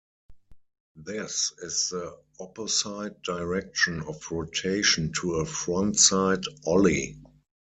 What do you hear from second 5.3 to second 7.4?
a frontside ollie.